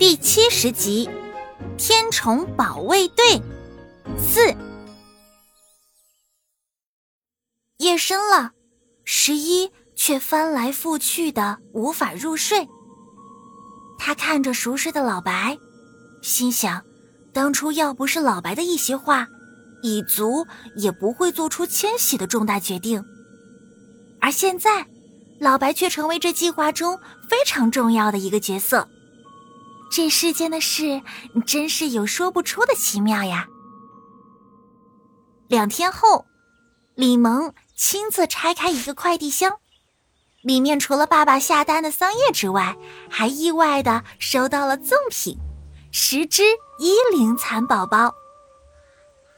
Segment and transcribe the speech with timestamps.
[0.00, 1.06] 第七十集
[1.76, 3.22] 《天虫保卫队》
[4.18, 4.40] 四。
[7.76, 8.52] 夜深了，
[9.04, 12.66] 十一却翻来覆去的无法入睡。
[13.98, 15.58] 他看着熟睡的老白，
[16.22, 16.82] 心想：
[17.34, 19.28] 当初要不是老白的一席话，
[19.82, 20.46] 蚁族
[20.76, 23.04] 也不会做出迁徙的重大决定。
[24.18, 24.86] 而现在，
[25.38, 26.98] 老白却成为这计划中
[27.28, 28.88] 非常重要的一个角色。
[29.90, 31.02] 这世间的事
[31.44, 33.48] 真是有说不出的奇妙呀！
[35.48, 36.26] 两天后，
[36.94, 39.58] 李萌亲自拆开一个快递箱，
[40.42, 42.76] 里面除了爸爸下单的桑叶之外，
[43.10, 45.36] 还意外的收到了赠品——
[45.90, 46.44] 十只
[46.78, 48.14] 衣领蚕宝宝。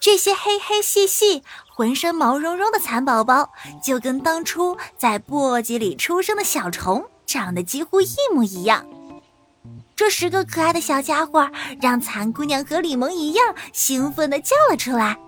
[0.00, 1.42] 这些黑黑细细、
[1.74, 3.50] 浑身毛茸茸的蚕宝宝，
[3.84, 8.86] 就跟当初在簸箕里出生的小虫长得几乎一模一样。
[9.98, 11.50] 这十个可爱的小家伙
[11.82, 15.18] 让蚕姑娘和李萌一样兴奋的叫了出来。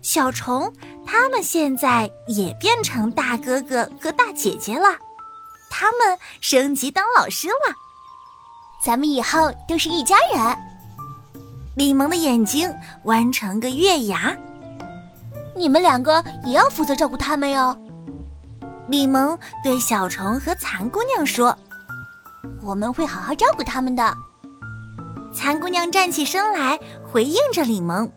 [0.00, 0.72] 小虫，
[1.06, 4.96] 他们现在也变成大哥哥和大姐姐了，
[5.68, 7.74] 他们升级当老师了。
[8.82, 10.56] 咱们以后都是一家人。
[11.76, 14.34] 李萌的眼睛弯成个月牙。
[15.54, 17.78] 你们两个也要负责照顾他们哟。
[18.88, 21.54] 李萌对小虫和蚕姑娘说。
[22.62, 24.16] 我们会好好照顾他们的。
[25.34, 26.78] 蚕姑娘站起身来，
[27.10, 28.10] 回应着李萌。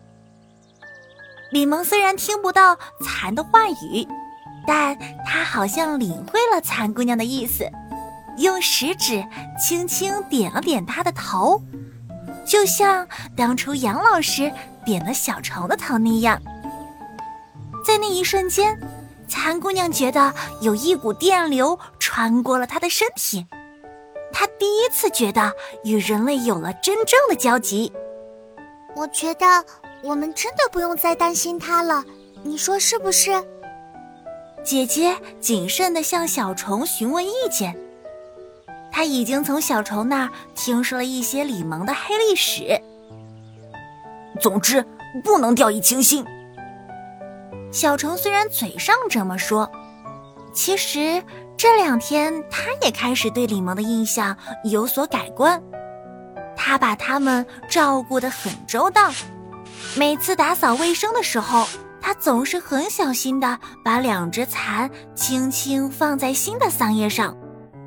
[1.50, 4.06] 李萌虽然听不到蚕的话语，
[4.66, 7.64] 但他好像领会了蚕姑娘的意思，
[8.38, 9.24] 用食指
[9.58, 11.62] 轻轻点了点她的头，
[12.44, 14.52] 就像当初杨老师
[14.84, 16.40] 点了小虫的头那样。
[17.84, 18.78] 在那一瞬间，
[19.28, 23.46] 蚕姑娘觉得有一股电流穿过了她的身体。
[24.38, 25.50] 他第一次觉得
[25.82, 27.90] 与人类有了真正的交集。
[28.94, 29.46] 我觉得
[30.02, 32.04] 我们真的不用再担心他了，
[32.42, 33.30] 你说是不是？
[34.62, 37.74] 姐姐谨慎地向小虫询问意见。
[38.92, 42.78] 他已经从小虫那儿听说了一些李萌的黑历史。
[44.38, 44.84] 总之，
[45.24, 46.22] 不能掉以轻心。
[47.72, 49.70] 小虫虽然嘴上这么说，
[50.52, 51.22] 其实。
[51.56, 55.62] 这两天，他也开始对李萌的印象有所改观。
[56.54, 59.10] 他把他们照顾得很周到，
[59.96, 61.66] 每次打扫卫生的时候，
[62.00, 67.36] 他总是很小心地把两只蚕轻轻放在新的桑叶上，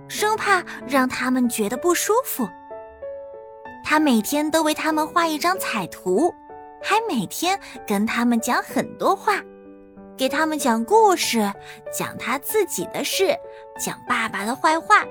[0.08, 2.50] 生怕让他们觉得不舒服。
[3.84, 6.34] 他每天都为它们画一张彩图，
[6.82, 9.34] 还每天跟它们讲很多话。
[10.20, 11.54] 给他们讲故事，
[11.98, 13.34] 讲他自己的事，
[13.80, 15.06] 讲爸爸的坏话，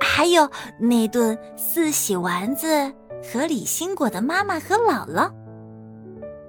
[0.00, 0.50] 还有
[0.80, 2.90] 那顿四喜丸子
[3.22, 5.30] 和李新果的妈妈和姥姥。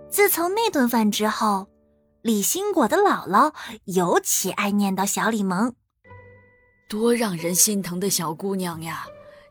[0.09, 1.67] 自从那顿饭之后，
[2.21, 5.73] 李新果的姥姥尤其爱念叨小李萌，
[6.87, 9.07] 多让人心疼的小姑娘呀，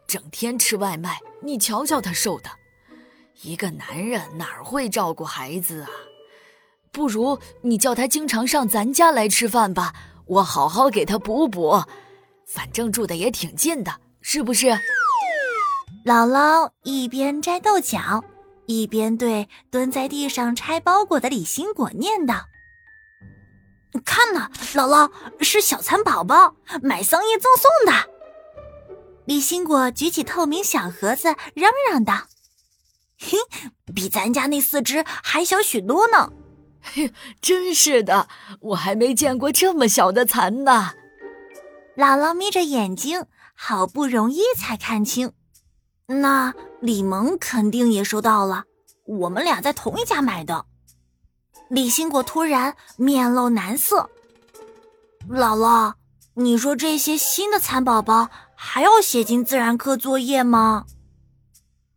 [0.07, 2.49] 整天吃外卖，你瞧瞧她瘦的，
[3.43, 5.91] 一个男人哪会照顾孩子啊？
[6.93, 9.95] 不如你叫他经常上咱家来吃饭吧，
[10.27, 11.83] 我好好给他补补。
[12.47, 14.67] 反正住的也挺近的，是不是？
[16.05, 18.25] 姥姥一边摘豆角，
[18.67, 22.45] 一边对蹲在地上拆包裹的李新果念叨
[24.05, 25.11] ：“看呐，姥姥
[25.45, 28.11] 是小蚕宝宝，买桑叶赠送的。”
[29.27, 32.23] 李新果举起透明小盒子，嚷嚷道
[33.21, 33.37] ：“嘿，
[33.95, 36.33] 比咱家那四只还小许多呢。”
[37.41, 38.29] 真是的，
[38.61, 40.93] 我还没见过这么小的蚕呢。
[41.97, 45.33] 姥姥眯着眼睛，好不容易才看清。
[46.07, 48.65] 那李萌肯定也收到了，
[49.05, 50.65] 我们俩在同一家买的。
[51.69, 54.09] 李新果突然面露难色。
[55.29, 55.95] 姥姥，
[56.35, 60.87] 你说这些新的蚕宝宝还要写进自然课作业吗？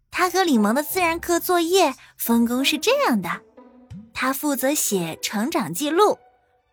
[0.10, 3.30] 他和李萌的自然课作业分工是这样的。
[4.22, 6.20] 他负责写成长记录，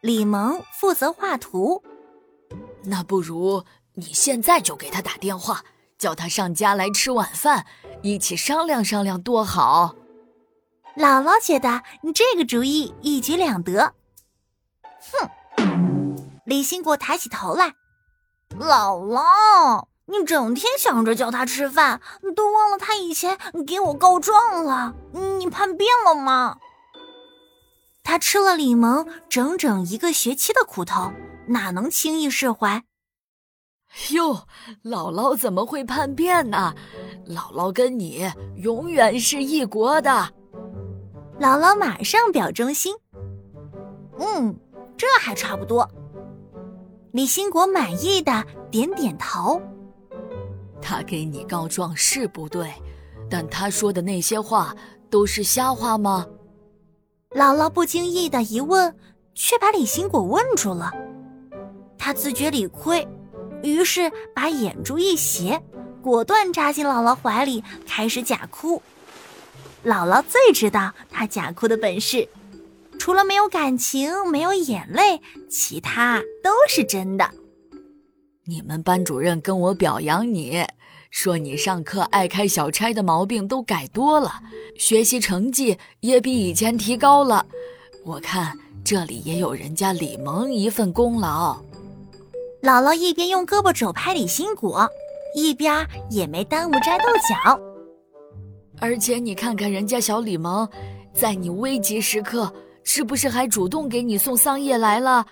[0.02, 1.82] 李萌负责画图。
[2.84, 3.64] 那不如
[3.94, 5.64] 你现在就给他打电话，
[5.96, 7.64] 叫他上家来吃晚饭，
[8.02, 9.94] 一起商量商量，多好。
[10.94, 11.82] 姥姥觉得
[12.14, 13.94] 这个主意一举两得。
[15.56, 16.18] 哼！
[16.44, 17.76] 李新国抬起头来，
[18.58, 22.02] 姥姥，你整天想着叫他吃饭，
[22.36, 24.92] 都忘了他以前给我告状了。
[25.38, 26.58] 你叛变了吗？
[28.10, 31.12] 他吃了李萌整整一个学期的苦头，
[31.46, 32.82] 哪能轻易释怀？
[34.12, 34.46] 哟，
[34.82, 36.74] 姥姥怎么会叛变呢？
[37.26, 38.26] 姥姥跟你
[38.56, 40.10] 永远是一国的。
[41.38, 42.96] 姥姥马上表忠心。
[44.18, 44.58] 嗯，
[44.96, 45.86] 这还差不多。
[47.12, 49.60] 李兴国满意的点点头。
[50.80, 52.72] 他给你告状是不对，
[53.28, 54.74] 但他说的那些话
[55.10, 56.26] 都是瞎话吗？
[57.30, 58.94] 姥姥不经意的一问，
[59.34, 60.90] 却把李兴果问住了。
[61.98, 63.06] 他自觉理亏，
[63.62, 65.62] 于是把眼珠一斜，
[66.00, 68.82] 果断扎进姥姥怀里，开始假哭。
[69.84, 72.26] 姥姥最知道他假哭的本事，
[72.98, 75.20] 除了没有感情、没有眼泪，
[75.50, 77.30] 其他都是真的。
[78.46, 80.64] 你们班主任跟我表扬你，
[81.10, 84.32] 说你上课爱开小差的毛病都改多了，
[84.76, 87.44] 学习成绩也比以前提高了。
[88.04, 91.56] 我看这里也有人家李萌一份功劳。
[92.62, 94.88] 姥姥一边用胳膊肘拍李新果，
[95.34, 97.60] 一边也没耽误摘豆角。
[98.80, 100.68] 而且你看看人家小李萌，
[101.12, 102.52] 在你危急时刻，
[102.84, 105.26] 是不是还主动给你送桑叶来了？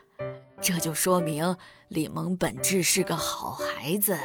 [0.60, 1.56] 这就说明。
[1.88, 4.18] 李萌本质是个好孩子，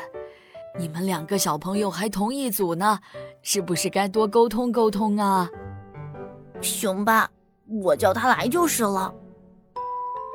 [0.80, 3.00] 你们两个小朋友还同一组呢，
[3.42, 5.50] 是不是该多沟通沟通啊？
[6.62, 7.30] 行吧，
[7.68, 9.14] 我叫他来就是了。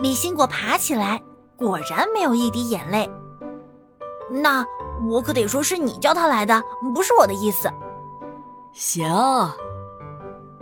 [0.00, 1.22] 李新果爬起来，
[1.56, 3.08] 果然没有一滴眼泪。
[4.30, 4.64] 那
[5.08, 6.62] 我可得说是你叫他来的，
[6.94, 7.70] 不是我的意思。
[8.72, 9.08] 行。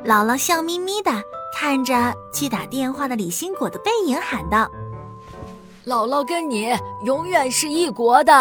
[0.04, 1.10] 姥姥笑眯眯的
[1.56, 4.70] 看着去打电话的李新果的背影，喊道。
[5.86, 6.68] 姥姥跟你
[7.04, 8.32] 永远是一国的。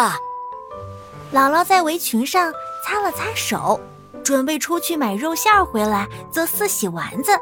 [1.34, 2.52] 姥姥在围裙上
[2.84, 3.80] 擦了擦手，
[4.22, 7.32] 准备出去买肉馅回来做四喜丸子。